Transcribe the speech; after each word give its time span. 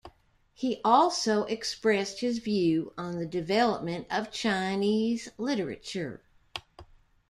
He 0.55 0.81
also 0.83 1.43
expressed 1.43 2.21
his 2.21 2.39
view 2.39 2.91
on 2.97 3.19
the 3.19 3.25
development 3.27 4.07
of 4.09 4.31
Chinese 4.31 5.29
literature. 5.37 6.23